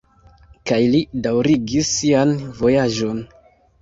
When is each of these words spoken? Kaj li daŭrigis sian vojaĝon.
Kaj 0.69 0.79
li 0.95 1.01
daŭrigis 1.27 1.93
sian 2.01 2.33
vojaĝon. 2.63 3.21